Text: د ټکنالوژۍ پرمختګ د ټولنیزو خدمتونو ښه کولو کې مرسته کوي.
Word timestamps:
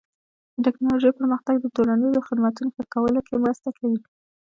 د 0.63 0.63
ټکنالوژۍ 0.65 1.11
پرمختګ 1.19 1.55
د 1.59 1.65
ټولنیزو 1.75 2.25
خدمتونو 2.27 2.69
ښه 2.75 2.83
کولو 2.93 3.19
کې 3.27 3.35
مرسته 3.43 3.69
کوي. 3.79 3.99